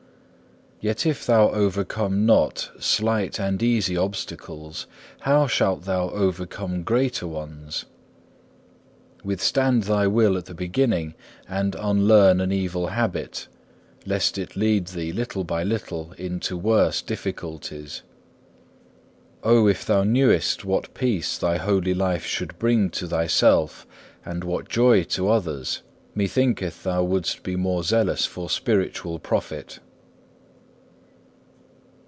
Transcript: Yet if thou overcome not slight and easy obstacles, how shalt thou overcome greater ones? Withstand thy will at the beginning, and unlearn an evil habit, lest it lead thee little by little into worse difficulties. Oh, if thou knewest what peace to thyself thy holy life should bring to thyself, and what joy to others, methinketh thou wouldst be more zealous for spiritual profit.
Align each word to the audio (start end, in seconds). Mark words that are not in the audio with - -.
Yet 0.83 1.05
if 1.05 1.27
thou 1.27 1.49
overcome 1.51 2.25
not 2.25 2.71
slight 2.79 3.39
and 3.39 3.61
easy 3.61 3.95
obstacles, 3.95 4.87
how 5.19 5.45
shalt 5.45 5.83
thou 5.83 6.09
overcome 6.09 6.81
greater 6.81 7.27
ones? 7.27 7.85
Withstand 9.23 9.83
thy 9.83 10.07
will 10.07 10.37
at 10.37 10.45
the 10.45 10.55
beginning, 10.55 11.13
and 11.47 11.75
unlearn 11.75 12.41
an 12.41 12.51
evil 12.51 12.87
habit, 12.87 13.47
lest 14.07 14.39
it 14.39 14.55
lead 14.55 14.87
thee 14.87 15.11
little 15.11 15.43
by 15.43 15.63
little 15.63 16.13
into 16.13 16.57
worse 16.57 17.03
difficulties. 17.03 18.01
Oh, 19.43 19.67
if 19.67 19.85
thou 19.85 20.01
knewest 20.03 20.65
what 20.65 20.95
peace 20.95 21.35
to 21.35 21.41
thyself 21.41 21.59
thy 21.59 21.63
holy 21.63 21.93
life 21.93 22.25
should 22.25 22.57
bring 22.57 22.89
to 22.89 23.07
thyself, 23.07 23.85
and 24.25 24.43
what 24.43 24.67
joy 24.67 25.03
to 25.03 25.29
others, 25.29 25.83
methinketh 26.15 26.81
thou 26.81 27.03
wouldst 27.03 27.43
be 27.43 27.55
more 27.55 27.83
zealous 27.83 28.25
for 28.25 28.49
spiritual 28.49 29.19
profit. 29.19 29.77